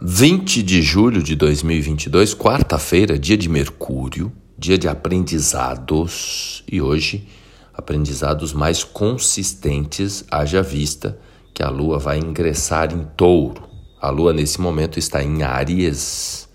[0.00, 7.26] 20 de julho de 2022, quarta-feira, dia de Mercúrio, dia de aprendizados e hoje
[7.74, 11.18] aprendizados mais consistentes, haja vista
[11.52, 13.64] que a Lua vai ingressar em Touro.
[14.00, 16.48] A Lua nesse momento está em Áries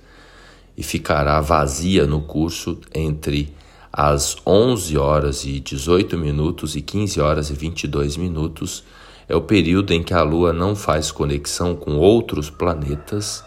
[0.77, 3.53] e ficará vazia no curso entre
[3.91, 8.85] as 11 horas e 18 minutos e 15 horas e 22 minutos
[9.33, 13.43] é o período em que a Lua não faz conexão com outros planetas,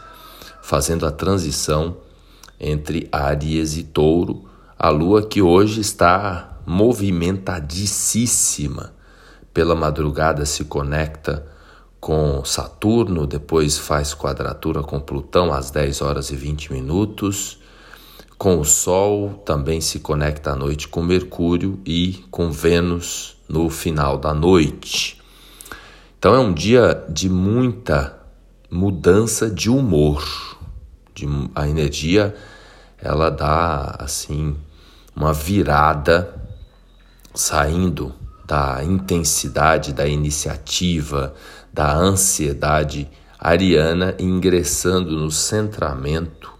[0.61, 1.99] fazendo a transição
[2.59, 4.47] entre Áries e Touro.
[4.77, 8.93] A Lua que hoje está movimentadíssima.
[9.55, 11.47] Pela madrugada se conecta
[12.01, 17.61] com Saturno, depois faz quadratura com Plutão às 10 horas e 20 minutos.
[18.37, 24.19] Com o Sol também se conecta à noite com Mercúrio e com Vênus no final
[24.19, 25.25] da noite.
[26.19, 28.19] Então é um dia de muita
[28.71, 30.25] mudança de humor.
[31.15, 32.35] De, a energia
[32.99, 34.57] ela dá assim
[35.15, 36.35] uma virada
[37.35, 38.15] saindo
[38.47, 41.35] da intensidade da iniciativa,
[41.73, 43.09] da ansiedade
[43.39, 46.53] ariana ingressando no centramento,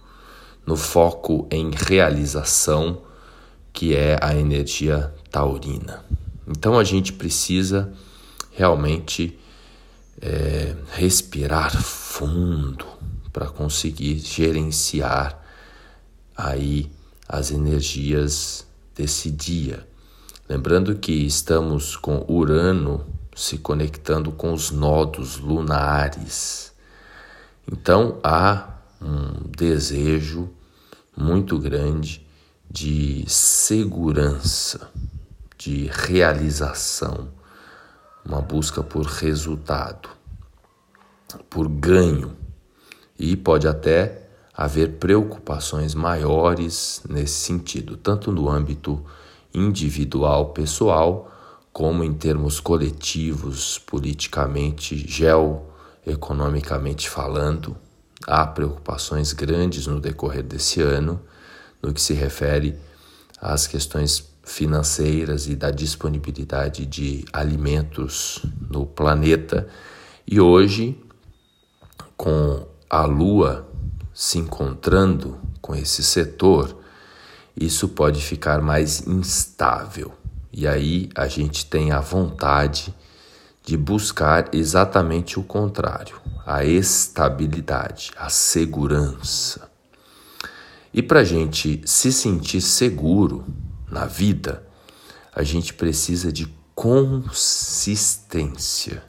[0.65, 3.01] no foco em realização,
[3.73, 6.05] que é a energia taurina.
[6.47, 7.91] Então a gente precisa
[8.51, 9.37] realmente
[10.21, 12.85] é, respirar fundo
[13.31, 15.39] para conseguir gerenciar
[16.35, 16.91] aí
[17.27, 18.65] as energias
[18.95, 19.87] desse dia.
[20.49, 26.73] Lembrando que estamos com Urano se conectando com os nodos lunares.
[27.71, 30.49] Então há um desejo
[31.15, 32.25] muito grande
[32.69, 34.89] de segurança,
[35.57, 37.29] de realização
[38.27, 40.09] uma busca por resultado,
[41.49, 42.35] por ganho,
[43.17, 49.01] e pode até haver preocupações maiores nesse sentido, tanto no âmbito
[49.53, 51.31] individual, pessoal,
[51.71, 57.77] como em termos coletivos, politicamente, geoeconomicamente falando.
[58.25, 61.21] Há preocupações grandes no decorrer desse ano
[61.81, 62.77] no que se refere
[63.39, 69.67] às questões financeiras e da disponibilidade de alimentos no planeta.
[70.25, 70.97] E hoje,
[72.15, 73.67] com a Lua
[74.13, 76.79] se encontrando com esse setor,
[77.55, 80.13] isso pode ficar mais instável.
[80.51, 82.95] E aí a gente tem a vontade
[83.63, 86.15] de buscar exatamente o contrário,
[86.45, 89.69] a estabilidade, a segurança.
[90.93, 93.45] E para a gente se sentir seguro,
[93.89, 94.63] na vida,
[95.33, 99.03] a gente precisa de consistência,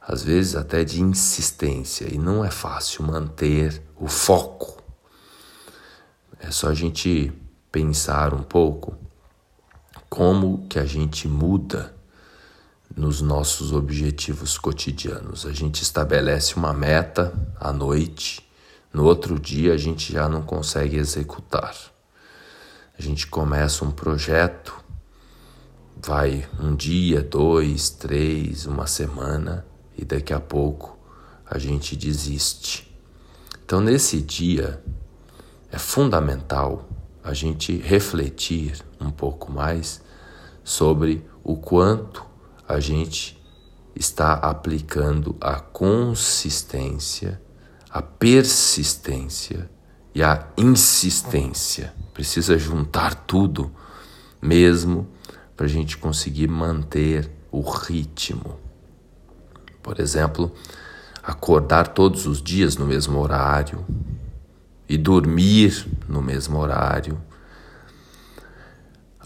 [0.00, 4.82] às vezes até de insistência, e não é fácil manter o foco.
[6.38, 7.32] É só a gente
[7.72, 8.94] pensar um pouco
[10.08, 11.94] como que a gente muda
[12.94, 15.44] nos nossos objetivos cotidianos.
[15.44, 18.48] A gente estabelece uma meta à noite,
[18.92, 21.74] no outro dia a gente já não consegue executar.
[22.98, 24.74] A gente começa um projeto,
[25.96, 30.96] vai um dia, dois, três, uma semana e daqui a pouco
[31.44, 32.90] a gente desiste.
[33.64, 34.82] Então, nesse dia,
[35.70, 36.88] é fundamental
[37.22, 40.00] a gente refletir um pouco mais
[40.64, 42.24] sobre o quanto
[42.66, 43.36] a gente
[43.94, 47.42] está aplicando a consistência,
[47.90, 49.68] a persistência
[50.16, 51.92] e a insistência.
[52.14, 53.70] Precisa juntar tudo
[54.40, 55.06] mesmo
[55.54, 58.58] para a gente conseguir manter o ritmo.
[59.82, 60.50] Por exemplo,
[61.22, 63.84] acordar todos os dias no mesmo horário
[64.88, 67.20] e dormir no mesmo horário.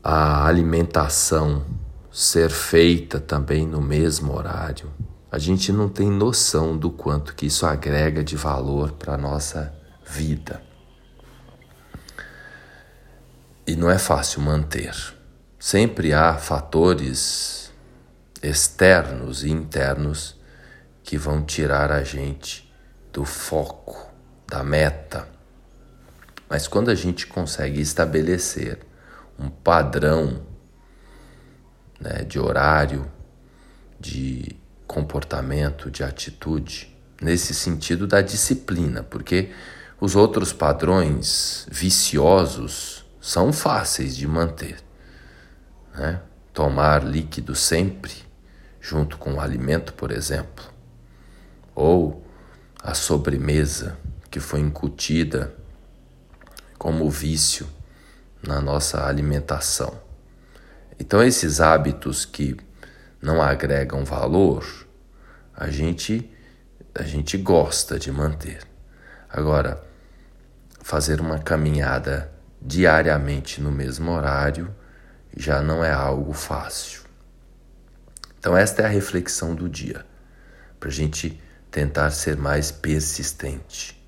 [0.02, 1.64] A alimentação
[2.10, 4.90] ser feita também no mesmo horário.
[5.30, 9.72] A gente não tem noção do quanto que isso agrega de valor para a nossa
[10.04, 10.68] vida
[13.70, 14.92] e não é fácil manter.
[15.56, 17.70] Sempre há fatores
[18.42, 20.36] externos e internos
[21.04, 22.68] que vão tirar a gente
[23.12, 24.10] do foco,
[24.48, 25.28] da meta.
[26.48, 28.80] Mas quando a gente consegue estabelecer
[29.38, 30.42] um padrão
[32.00, 33.08] né, de horário,
[34.00, 39.52] de comportamento, de atitude, nesse sentido da disciplina, porque
[40.00, 42.99] os outros padrões viciosos
[43.30, 44.82] são fáceis de manter.
[45.94, 46.20] Né?
[46.52, 48.12] Tomar líquido sempre,
[48.80, 50.64] junto com o alimento, por exemplo,
[51.72, 52.26] ou
[52.82, 53.96] a sobremesa
[54.28, 55.54] que foi incutida
[56.76, 57.68] como vício
[58.42, 59.96] na nossa alimentação.
[60.98, 62.56] Então, esses hábitos que
[63.22, 64.66] não agregam valor,
[65.54, 66.28] a gente,
[66.92, 68.66] a gente gosta de manter.
[69.28, 69.80] Agora,
[70.82, 74.74] fazer uma caminhada diariamente no mesmo horário
[75.36, 77.02] já não é algo fácil.
[78.38, 80.04] Então, esta é a reflexão do dia,
[80.78, 81.40] para a gente
[81.70, 84.02] tentar ser mais persistente,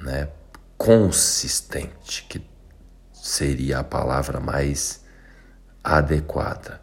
[0.00, 0.28] né?
[0.76, 2.42] consistente, que
[3.12, 5.04] seria a palavra mais
[5.84, 6.80] adequada.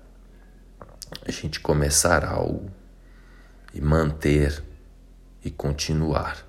[1.26, 2.70] A gente começar algo
[3.74, 4.64] e manter
[5.44, 6.46] e continuar.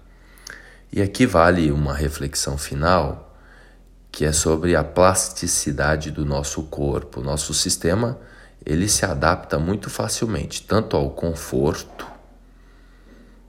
[0.93, 3.28] E aqui vale uma reflexão final,
[4.19, 7.21] que é sobre a plasticidade do nosso corpo.
[7.21, 8.19] Nosso sistema,
[8.67, 12.05] ele se adapta muito facilmente, tanto ao conforto,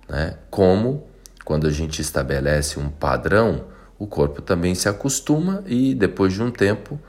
[0.07, 1.07] né, como
[1.43, 3.65] quando a gente estabelece um padrão,
[3.97, 6.99] o corpo também se acostuma e depois de um tempo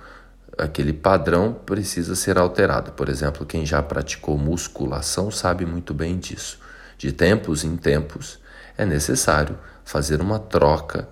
[0.57, 2.93] aquele padrão precisa ser alterado.
[2.93, 6.59] Por exemplo, quem já praticou musculação sabe muito bem disso.
[6.97, 8.39] De tempos em tempos
[8.79, 11.07] é necessário fazer uma troca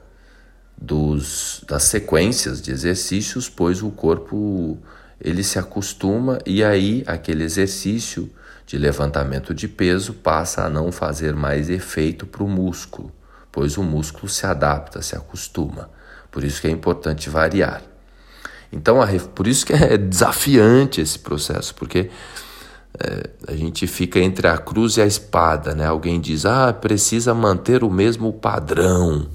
[0.80, 4.78] dos, das sequências de exercícios, pois o corpo
[5.20, 8.30] ele se acostuma e aí aquele exercício
[8.64, 13.10] de levantamento de peso passa a não fazer mais efeito para o músculo,
[13.50, 15.90] pois o músculo se adapta, se acostuma.
[16.30, 17.82] Por isso que é importante variar.
[18.70, 22.10] Então, a, por isso que é desafiante esse processo, porque
[23.00, 25.86] é, a gente fica entre a cruz e a espada, né?
[25.86, 29.26] Alguém diz, ah, precisa manter o mesmo padrão.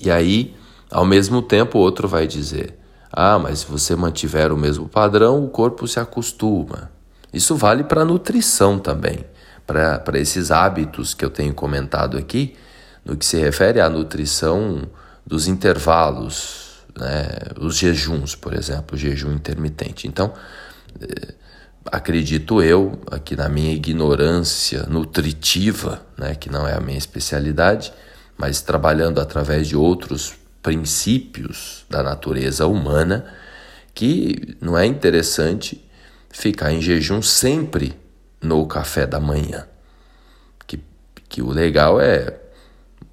[0.00, 0.54] E aí,
[0.90, 2.78] ao mesmo tempo, o outro vai dizer,
[3.12, 6.90] ah, mas se você mantiver o mesmo padrão, o corpo se acostuma.
[7.32, 9.24] Isso vale para a nutrição também,
[9.66, 12.56] para esses hábitos que eu tenho comentado aqui,
[13.04, 14.82] no que se refere à nutrição
[15.26, 17.28] dos intervalos, né?
[17.60, 20.06] os jejuns, por exemplo, o jejum intermitente.
[20.06, 20.32] Então,
[21.00, 21.34] é,
[21.90, 27.92] acredito eu, aqui na minha ignorância nutritiva, né, que não é a minha especialidade,
[28.36, 33.24] mas trabalhando através de outros princípios da natureza humana,
[33.94, 35.84] que não é interessante
[36.30, 37.98] ficar em jejum sempre
[38.40, 39.66] no café da manhã.
[40.66, 40.80] Que,
[41.28, 42.38] que o legal é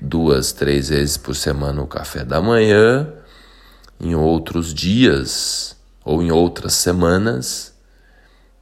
[0.02, 3.12] duas, três vezes por semana o café da manhã,
[4.00, 7.72] em outros dias ou em outras semanas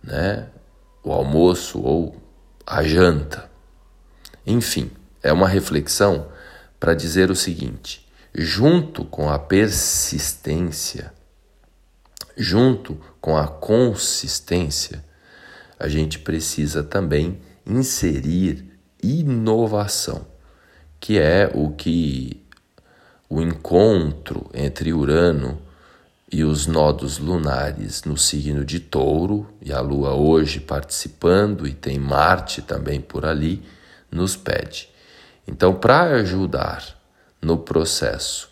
[0.04, 0.48] né?
[1.04, 2.16] o almoço ou
[2.66, 3.50] a janta.
[4.46, 4.92] Enfim,
[5.22, 6.28] é uma reflexão
[6.80, 11.14] para dizer o seguinte: junto com a persistência,
[12.38, 15.04] junto com a consistência,
[15.78, 18.66] a gente precisa também inserir
[19.02, 20.26] inovação,
[21.00, 22.44] que é o que
[23.30, 25.62] o encontro entre Urano
[26.32, 31.98] e os nodos lunares no signo de Touro, e a Lua hoje participando, e tem
[31.98, 33.64] Marte também por ali,
[34.12, 34.90] nos pede.
[35.48, 36.84] Então, para ajudar
[37.42, 38.50] no processo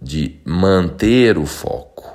[0.00, 2.10] de manter o foco,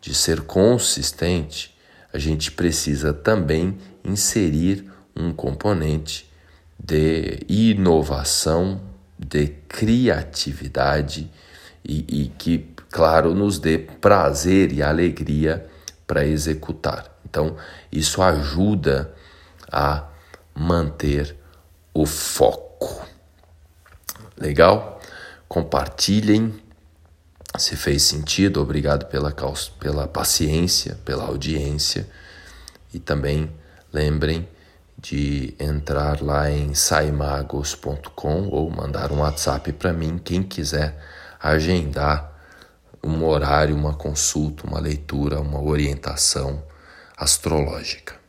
[0.00, 1.76] de ser consistente,
[2.12, 6.30] a gente precisa também inserir um componente
[6.78, 8.80] de inovação,
[9.18, 11.30] de criatividade
[11.84, 15.66] e, e que claro, nos dê prazer e alegria
[16.06, 17.12] para executar.
[17.28, 17.56] Então,
[17.90, 19.12] isso ajuda
[19.68, 20.04] a
[20.54, 21.36] manter
[21.92, 22.06] o
[22.78, 23.06] foco.
[24.36, 25.00] Legal?
[25.48, 26.54] Compartilhem
[27.56, 28.60] se fez sentido.
[28.60, 29.34] Obrigado pela,
[29.78, 32.08] pela paciência, pela audiência.
[32.92, 33.50] E também
[33.92, 34.48] lembrem
[34.98, 40.98] de entrar lá em saimagos.com ou mandar um WhatsApp para mim, quem quiser
[41.40, 42.32] agendar
[43.02, 46.62] um horário, uma consulta, uma leitura, uma orientação
[47.16, 48.23] astrológica.